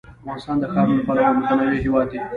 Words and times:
افغانستان 0.21 0.57
د 0.59 0.63
ښارونو 0.73 0.97
له 0.99 1.03
پلوه 1.07 1.21
یو 1.25 1.33
متنوع 1.37 1.77
هېواد 1.85 2.07
دی. 2.11 2.19